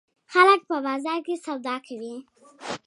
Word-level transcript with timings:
خلک 0.33 0.59
په 0.69 0.77
بازار 0.85 1.19
کې 1.25 1.35
سودا 1.45 1.75
کوي. 1.87 2.15